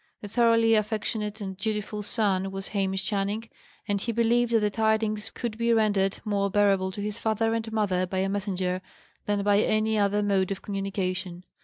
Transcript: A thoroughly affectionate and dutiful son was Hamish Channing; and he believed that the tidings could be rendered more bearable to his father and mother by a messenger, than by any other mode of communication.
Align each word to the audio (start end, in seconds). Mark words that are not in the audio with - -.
A 0.23 0.27
thoroughly 0.27 0.73
affectionate 0.73 1.41
and 1.41 1.55
dutiful 1.55 2.01
son 2.01 2.49
was 2.49 2.69
Hamish 2.69 3.05
Channing; 3.05 3.47
and 3.87 4.01
he 4.01 4.11
believed 4.11 4.51
that 4.51 4.61
the 4.61 4.71
tidings 4.71 5.29
could 5.29 5.59
be 5.59 5.71
rendered 5.73 6.17
more 6.25 6.49
bearable 6.49 6.91
to 6.93 7.01
his 7.01 7.19
father 7.19 7.53
and 7.53 7.71
mother 7.71 8.07
by 8.07 8.17
a 8.17 8.27
messenger, 8.27 8.81
than 9.27 9.43
by 9.43 9.59
any 9.59 9.99
other 9.99 10.23
mode 10.23 10.49
of 10.49 10.63
communication. 10.63 11.43